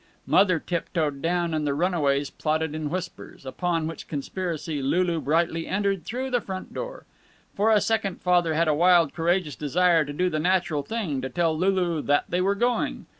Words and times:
Mother 0.25 0.57
tiptoed 0.57 1.21
down 1.21 1.53
and 1.53 1.67
the 1.67 1.75
runaways 1.75 2.31
plotted 2.31 2.73
in 2.73 2.89
whispers. 2.89 3.45
Upon 3.45 3.85
which 3.85 4.07
conspiracy 4.07 4.81
Lulu 4.81 5.21
brightly 5.21 5.67
entered 5.67 6.05
through 6.05 6.31
the 6.31 6.41
front 6.41 6.73
door. 6.73 7.05
For 7.53 7.69
a 7.69 7.79
second 7.79 8.19
Father 8.19 8.55
had 8.55 8.67
a 8.67 8.73
wild, 8.73 9.13
courageous 9.13 9.55
desire 9.55 10.03
to 10.05 10.11
do 10.11 10.27
the 10.27 10.39
natural 10.39 10.81
thing, 10.81 11.21
to 11.21 11.29
tell 11.29 11.55
Lulu 11.55 12.01
that 12.01 12.25
they 12.29 12.41
were 12.41 12.55
going. 12.55 13.05